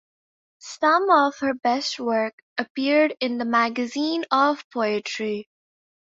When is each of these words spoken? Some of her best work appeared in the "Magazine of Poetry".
Some 0.57 1.11
of 1.11 1.37
her 1.41 1.53
best 1.53 1.99
work 1.99 2.33
appeared 2.57 3.13
in 3.19 3.37
the 3.37 3.45
"Magazine 3.45 4.25
of 4.31 4.67
Poetry". 4.73 5.47